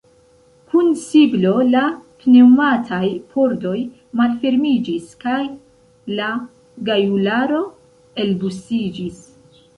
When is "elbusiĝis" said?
8.27-9.25